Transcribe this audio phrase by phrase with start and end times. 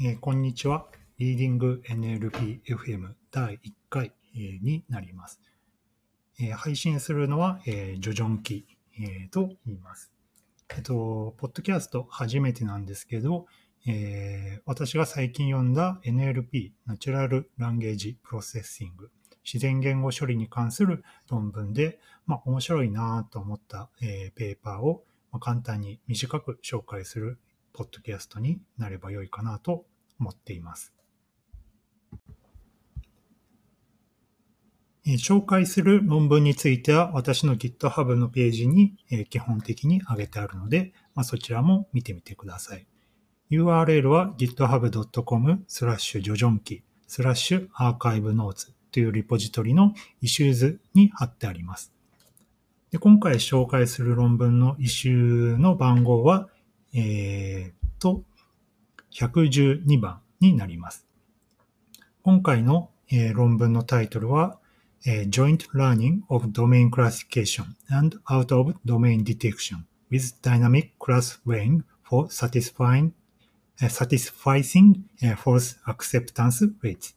[0.00, 0.86] えーこんにちは。
[1.18, 3.58] Leading NLP FM 第1
[3.90, 5.40] 回、えーになります。
[6.40, 8.66] えー配信するのは、えージョジョンキ、
[8.96, 10.12] えーと言います。
[10.70, 13.46] えっと、ポッドキャスト初めてなんですけど、
[13.88, 19.10] えー私が最近読んだ NLP、 Natural Language Processing、
[19.44, 25.02] 自然言語処理に関する論文で、まあ、面白いなと思った、えーペーパーを、
[25.32, 27.40] まあ、簡単に短く紹介する
[27.78, 29.86] ポッドキャストになれば良いかなと
[30.18, 30.92] 思っています。
[35.06, 38.96] 紹介する論文については私の GitHub のページに
[39.30, 42.86] 基本的に上げてあるので、まあ、そちらも見てみてください。
[43.52, 51.92] URL は github.com スラッシュジョジョンキスラッシュ arXivNotes というリポジトリの Issues に貼ってあります。
[52.90, 56.48] で今回紹介する論文のイシューの番号は、
[56.92, 58.22] えー、と、
[59.12, 61.06] 112番になります。
[62.22, 64.58] 今回の、えー論文のタイトルは、
[65.06, 69.78] えー Joint Learning of Domain Classification and Out of Domain Detection
[70.10, 73.12] with Dynamic Class Weighing for Satisfying,
[73.78, 75.02] Satisfying
[75.36, 77.14] False Acceptance Rates、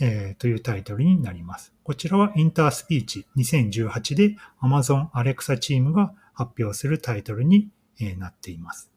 [0.00, 1.72] えーというタイトルになります。
[1.82, 7.70] こちらは Interspeech 2018で Amazon Alexa チームが発表するタイトルに
[8.18, 8.90] なっています。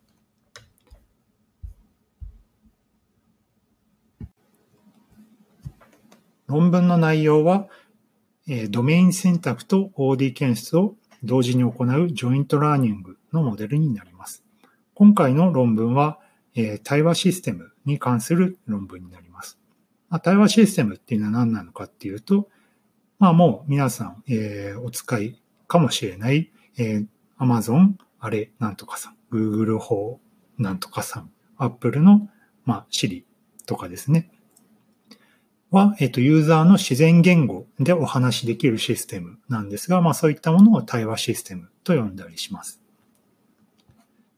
[6.52, 7.70] 論文の内容は、
[8.46, 14.44] えドメイン選択と OD 検出を同時に行う joint learning のモデルになります。
[14.94, 16.20] 今回の論文は、
[16.54, 19.58] え対話システムに関する論文になります。
[20.10, 22.50] ま、対話システムっていうのは何なのかっていうと、
[23.18, 27.06] まあもう皆さん、えお使いかもしれない、え
[27.40, 30.20] Amazon あれなんとかさん、Google 法
[30.58, 32.30] なんとかさん、Apple の、
[32.66, 33.24] まあ、Siri
[33.66, 34.30] とかですね。
[35.72, 42.82] は、えっ、と、ユーザーの自然言語でお話しできるシステムなんですが、まあそういったものを対話システムと呼んだりします。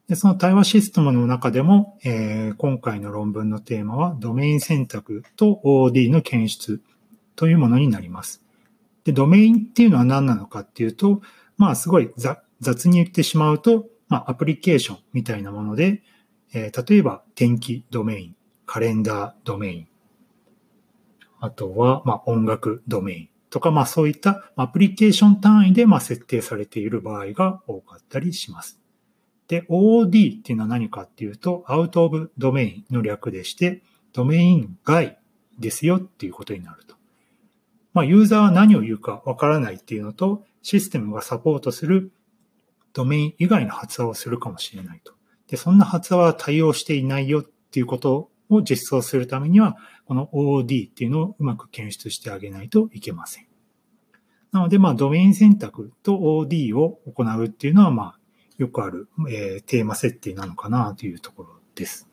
[0.07, 6.81] でその対話システムの中でも、えー今回の論文のテーマは、ドメイン選択と OD の検出
[7.35, 8.43] というものになります。
[9.03, 11.22] で、ドメインっていうのは何なのかっていうと、
[11.57, 16.03] まあすごい雑に言ってしまうと、まあアプリケーションみたいなもので、
[16.53, 18.35] えー例えば天気ドメイン、
[18.67, 19.88] カレンダードメイン、
[21.43, 28.79] あとは、まあ、音楽ドメインとか、まあ、そういったアプリケーション単位で、まあ、設定されている場合が多かったりします。
[29.49, 33.83] で、OOD っていうのは何かっていうと、out of domain の略でして、
[34.13, 35.17] ドメイン外
[35.59, 36.95] ですよっていうことになると。
[37.91, 42.13] まあ、ユーザーは何を言うかわからないっていうのと、システムがサポートする
[42.93, 45.11] ドメイン以外の発話をするかもしれないと。
[45.49, 49.75] で、そんな発話は対応していないよっていうことを実装するためには、
[50.06, 53.47] この OOD っていうのをうまく検出してあげないといけません。
[54.52, 58.19] なので、まあ、ドメイン選択と OD を行うっていうのは、まあ、
[58.58, 62.08] よくある、えーテーマ設定なのかなというところです。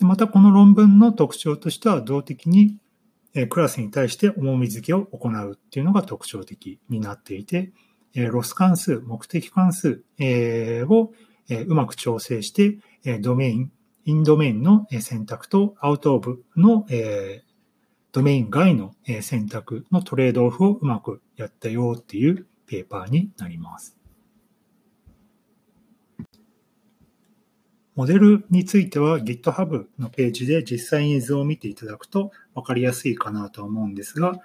[0.00, 2.76] また、この論文の特徴としては、動的に、
[3.32, 7.72] えークラスに対して重み付けを行うっていうのが特徴的になっていて、
[8.14, 11.12] えーロス関数、目的関数、えーを、
[11.48, 13.72] えーうまく調整して、えードメイン、
[14.04, 17.54] インドメインの選択とアウトオブの、えー
[18.14, 23.98] ドメイン外の選択のトレードオフをうまくやったよっていうペーパーになります。
[27.96, 34.38] モデルについては GitHub のページで実際に図を見ていただくと分かりやすいかなと思うんですが、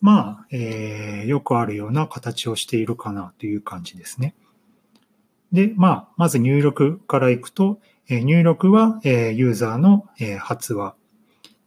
[0.00, 4.36] まあ、えーよくあるような形をしているかなという感じですね。
[5.50, 10.06] で、まあ、まず入力からいくと、入力は、ユーザーの、
[10.40, 10.94] 発話。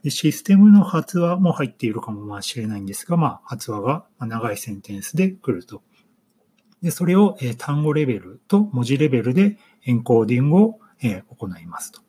[0.07, 5.81] システムの発話も入っているかもしれないんですが、まあ、発話が長いセンテンスで来ると。
[6.83, 12.01] で、それを、単語レベルと文字レベルでエンコーディングを、行いますと。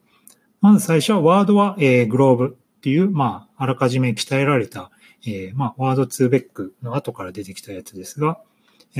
[0.61, 4.91] まず最初は、ワードは、グローブっていう、まあ、あらかじめ鍛えられた、
[5.25, 8.39] えーまあ、ワード2ベックの後から出てきたやつですが、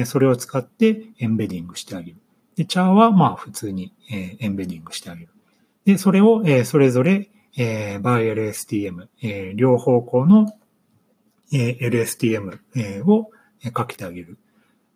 [0.05, 2.17] それを使ってエンベディングしてあげる。
[2.57, 5.29] で、チャーはまあ普通に、えーエンベディングしてあげる。
[5.85, 10.51] で、それを、えーそれぞれ、えー、by LSTM、えー両方向の、
[11.53, 13.31] えー LSTM、えーを
[13.73, 14.37] かけてあげる。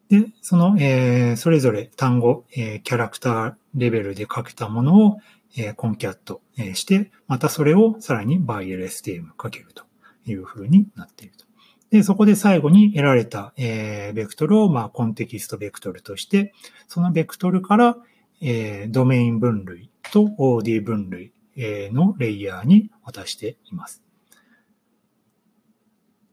[0.09, 5.19] で、その、えーそれぞれ単語、えーキャラクターレベルでかけたものを、
[5.55, 9.83] えーコンキャットえーして、またそれをさらに by LSTM かけると
[10.25, 11.45] いう風になっていると。
[11.91, 16.53] で、そこで最後に得られた、えーベクトルを、まあ、コンテキストベクトルとして、
[16.87, 17.97] そのベクトルから、
[18.41, 24.01] えードメイン分類と OD 分類、のレイヤーに渡しています。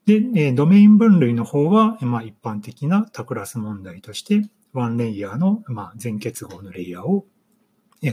[0.06, 7.26] で、ドメイン分類の方は、まあ、一般的な多クラス問題として、ワンレイヤーの、まあ、全結合のレイヤーを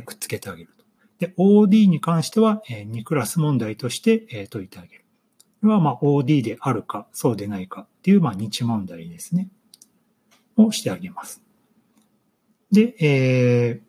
[0.03, 0.83] くっつけてあげると。
[1.19, 5.04] で、OD に関しては、2クラス問題として解いてあげる。
[5.65, 9.49] これは、まあ、OD であるか、そうでないかっていう、まあ、日問題ですね。
[10.57, 11.41] をしてあげます。
[12.71, 13.85] で、えー、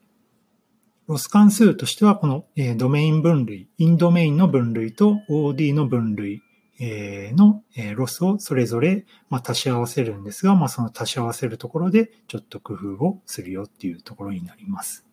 [1.07, 6.41] ロス関数としては、この、え、ドメイン分類、 in-domain の分類と OOD の分類、
[6.81, 15.05] え、の、え、ロスをそれぞれ、まあ、足し合わせるんですが、まあ、その足し合わせるところでちょっと工夫をするよっていうところになります。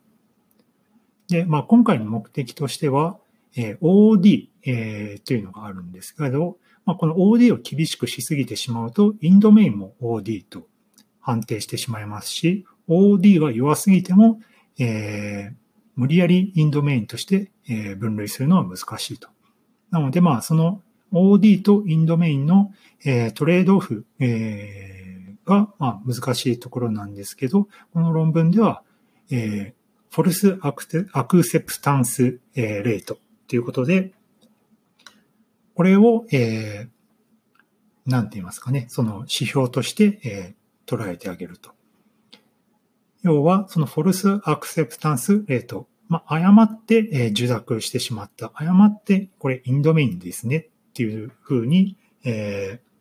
[1.27, 3.17] で、まあ、今回の目的としては、
[3.55, 10.67] え、OD、え、というのがあるんですけど、まあ、この OD を厳しくしすぎてしまうと、インドメインも OD と
[11.19, 14.39] 判定してしまいますし、OD が弱すぎても、
[14.79, 15.55] えー、
[15.95, 19.29] 無理やりインドメインとして、えー、分類するのは難しいと。
[19.91, 20.81] なので、まあ、その
[21.13, 22.73] OD とインドメインの、
[23.05, 28.83] えー、トレードオフ、えー、が、まあ、難しいところなんですけど、この論文では、
[29.29, 34.13] えー、フォルスアクセプタンス、えー、レートということで、
[35.75, 41.71] これを、えー、なんて言いますかね、その指標として、えー、捉えてあげると。
[43.23, 45.87] 要は、そのフォルスアクセプタンスレート。
[46.09, 48.51] まあ、誤って、えー、受諾してしまった。
[48.53, 50.57] 誤って、これインドメインですね。
[50.57, 52.93] っていうふうに、えー、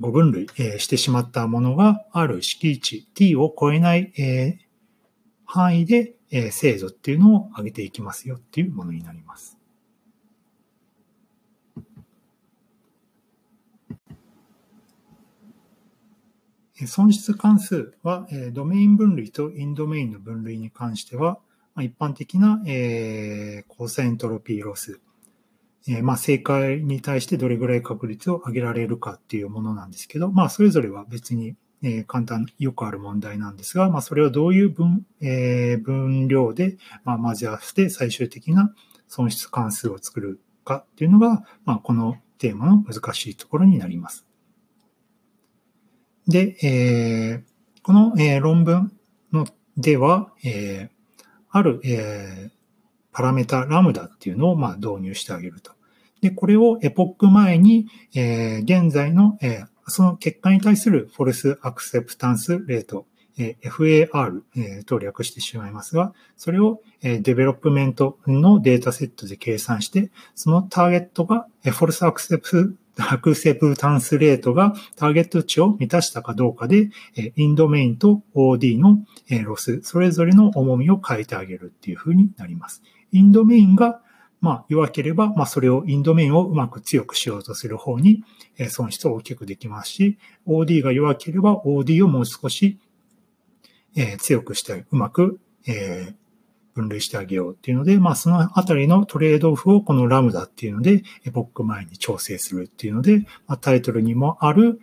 [0.00, 4.69] 誤分類、えー、してしまったものがある敷地 t を超えない、えー、
[5.50, 9.58] 範囲で、え、精度っていうのを上げていきますよっていうものになります。
[16.86, 21.40] 損失関数は、ドメイン分類とインドメインの分類に関しては、
[21.78, 25.00] 一般的な、えー、交差エントロピーロス、
[25.88, 38.74] えー、まあ、正解に対してどれぐらい確率を上げられるかっていうものなんですけど、まあ、それぞれは別に、えー、簡単、よくある問題なんですが、まあ、それをどういう分、えー、分量で、まあ、混ぜ合わせて最終的な
[39.08, 44.26] 損失関数を作るかっていうのが、まあ、このテーマの難しいところになります。
[46.26, 48.92] で、えー、この、えー、論文
[49.32, 49.46] の
[49.76, 52.50] では、えー、ある、えー、
[53.12, 55.72] パラメータラムダっていうのをまあ導入してあげると。
[56.20, 63.06] で、これをエポック前に、えー、現在の、えー、その結果に対する false acceptance rate、
[63.38, 76.90] えー、FAR、えー、と略してしまいますが、それを、えー、 development のデータセットで計算して、そのターゲットが、えー、 false accep acceptance rate がターゲット値を満たしたかどうかで、
[77.36, 78.98] in-domain と OOD の
[79.44, 82.82] loss、それぞれの重みを変えてあげるっていう風になります。
[83.12, 84.02] in-domain が、
[84.40, 88.24] まあ、弱ければ、まあ、それを、インドメインをうまく強くしようとする方に、
[88.56, 92.78] え損失を大きくできますし、OD が弱ければ、OD をもう少し、
[93.96, 96.14] え強くして、うまく、え
[96.74, 104.80] 分類してあげようっていうので、まあ、そのあたりのトレードオフをこのラムダっていうので、エポック前に調整するっていうので、まあ、タイトルにもある、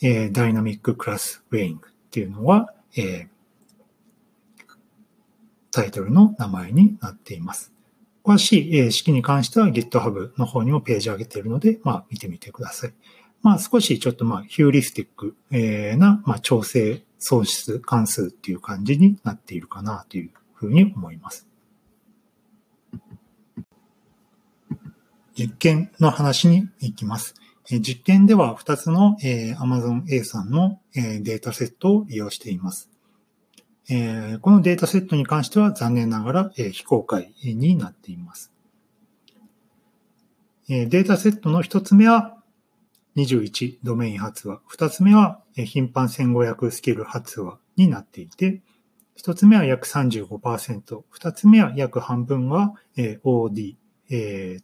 [0.00, 3.28] えダイナミッククラスウェイングっていうのは、え
[5.72, 7.72] タイトルの名前になっています。
[8.24, 12.92] 詳しい式に関しては GitHub の方にもページ上げているので、まあ見てみてください。
[13.42, 15.36] まあ少しちょっとまあヒューリスティック
[15.98, 21.48] な、まあ、調整損失関数っていう感じになっているかなというふうに思います。
[25.34, 27.34] 実験の話に行きます。
[27.68, 32.91] 実験では2つの Amazon A さんのデータセットを利用しています。
[33.90, 38.52] えー、このデータセットに関しては残念ながら、えー、非公開になっています。
[40.68, 42.42] えー、データセットの一つ目は
[43.16, 44.60] 21ドメイン発話。
[44.66, 48.62] 二つ目は、頻繁1500スキル発話になっていて、
[49.14, 53.76] 一つ目は約35%、二つ目は約半分は、OD、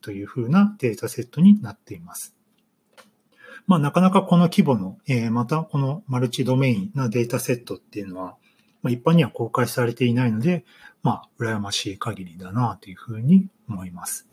[0.01, 2.35] というふうなデータセットになっています。
[3.67, 4.99] まあ、なかなかこの規模の、
[5.31, 8.37] またこの multi-domain なデータセットっていうのは、
[8.83, 10.65] まあ、一般には公開されていないので、
[11.03, 14.29] まあ、羨ましい限りだなというふうに思います。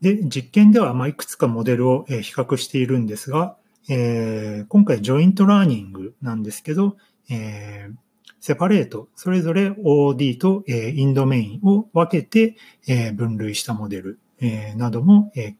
[0.00, 3.56] で、実験では、まあ、いくつかモデルを比較しているんですが、
[3.88, 6.96] えー、今回 joint learning なんですけど、
[7.30, 7.94] えー、
[8.40, 12.56] separate、それぞれ OD と、えー、インドメインを分けて、
[12.86, 15.54] えー、分類したモデル、えー、なども、えー、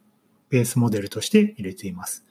[0.51, 2.25] ベースモデルとして入れています。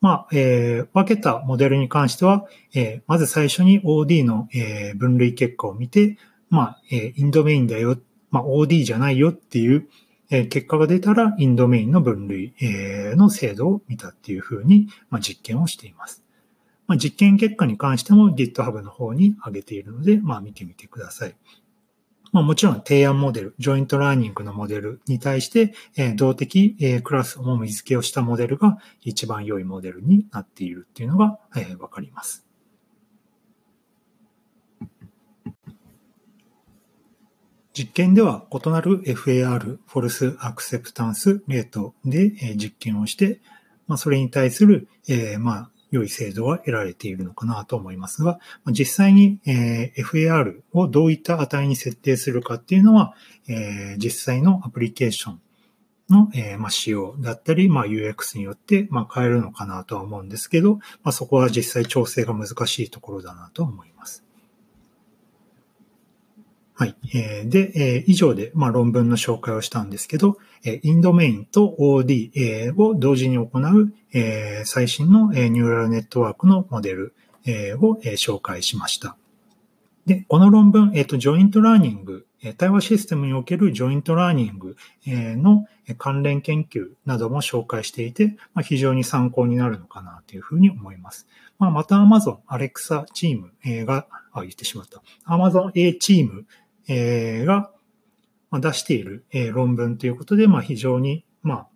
[0.00, 6.18] まあ、えー、分けたモデルに関しては、えー、まず最初に OD の、えー、分類結果を見て、
[6.50, 7.98] まあ、えー、 in-domain だよ、
[8.30, 9.88] まあ、OD じゃないよっていう、
[10.30, 16.22] えー、結果が出たら、 in-domain の分類、えー、の精度を見たっていうふうに、まあ、実験をしています。
[16.86, 21.34] まあ、実験結果に関しても GitHub の方に上げているので、まあ、見てみてください。
[22.32, 32.44] まあ、もちろん提案モデル、 joint learning のモデルに対して、え、動的、え、クラス重み付けをしたモデルが一番良いモデルになっているっていうのが、え、わかります。
[37.72, 43.40] 実験では異なる FAR、フォルスアクセプタンスレートで実験をして、
[43.86, 53.14] まあ、それに対する、え、まあ、良い精度は得られているのかなと思いますが、実際に、FAR をどういった値に設定するかっていうのは、
[53.96, 55.40] 実際のアプリケーション
[56.10, 64.27] の、えま仕様だったり、ま UX によって、ま変えるのかなとは思うんですけど、まそこは実際調整が難しいところだなと思います。
[66.80, 66.94] はい。
[67.12, 79.16] えー、で、えー、以上で、ま、論文の紹介をしたんですけど、え、 in-domain と OOD、え、を同時に行う、え、最新の、え、ニューラルネットワークのモデル、え、を、え、紹介しました。
[80.06, 85.66] で、この論文、えっ、と、 joint learning、対話システムにおける joint learning の
[85.96, 91.26] 関連研究なども紹介していて、ま、非常に参考になるのかなというふうに思います。
[91.58, 95.02] ま、また Amazon Alexa チームが、あ、言ってしまった。
[95.26, 96.46] Amazon A チーム
[96.88, 97.70] えー、が
[98.52, 101.68] 出している、え、論文ということで、まあ、非常に、まあ、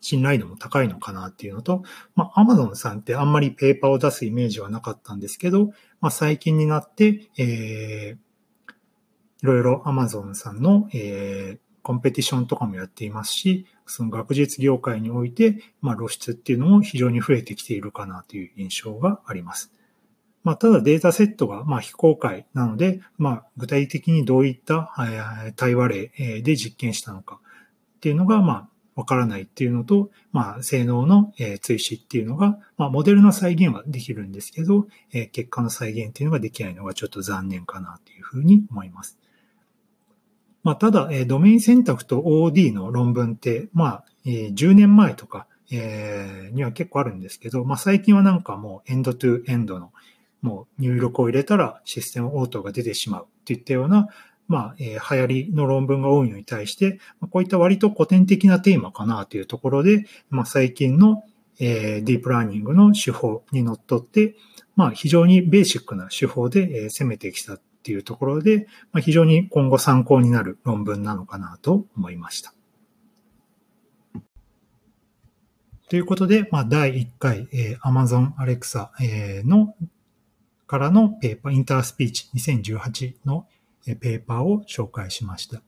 [0.00, 1.82] 信頼度も高いのかなっていうのと、
[2.14, 8.72] まあ、アマゾンさんってあんまりペーパーを出すイメージはなかったんですけど、まあ、最近になって、えー、
[9.42, 19.72] いろいろアマゾンさんの、えー、コンペティションとかもやっていますし、その学術業界において、まあ、露出っていうのも非常に増えてきているかなという印象があります。
[20.46, 24.94] まあ、ただデータセットがまあ非公開なので、まあ、具体的にどういった
[25.56, 27.40] 対話例で実験したのか
[27.96, 39.18] っていうのが、まあ、わからないっていうのと、まあ、性能の追試っていうのが、まあ、モデルの再現はできるんですけど、結果の再現っていうのができないのがちょっと残念かなというふうに思います。
[40.62, 49.90] まあ、ただ、ドメイン選択と OD の論文って、まあ、10年前とか、には結構あるんですけど、まあ、最近はなんかもうエンドトゥエンドの
[50.42, 54.08] もう入力を入れたらシステム応答が出てしまうっていったような、
[54.48, 57.00] まあ、えー、流行りの論文が多いのに対して、
[57.30, 61.24] こういった割と古典的なテーマかなというところで、まあ、最近の、
[61.58, 64.36] えー、ディープラーニングの手法にのっとって、
[64.76, 72.52] まあ、非常にベーシックな手法で、えー、攻めてきたっていうところで、まあ、非常に今後参考になる論文なのかなと思いました。
[75.88, 79.74] ということで、まあ、第1回、えー、Amazon Alexa、えー、の
[80.66, 83.46] からのペーパー、インタースピーチ2018の
[83.84, 85.62] ペーパーを紹介しました。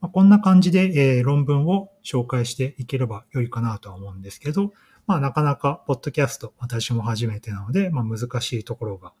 [0.00, 4.72] まあ、こんな感じで、え、論文を紹介していければ良いかなとは思うんですけど、
[5.06, 9.12] まあなかなかポッドキャスト私も初めてなので、まあ難しいところが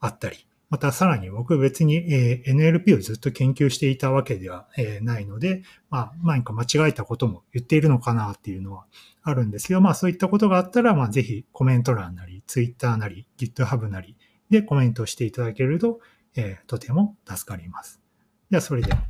[0.00, 8.86] あったり、またさらに僕別に、え、NLP をずっと研究していたわけでは、え、ないので、まあ何か間違えたことも言っているのかなっていうのは
[9.22, 14.16] あるんですけど、まあそういったことがあったら、まあぜひコメント欄なり、Twitter なり、GitHub なり、
[14.50, 16.00] でコメントしていただけると、
[16.36, 18.00] えー、とても助かります。
[18.50, 19.02] では、それでは。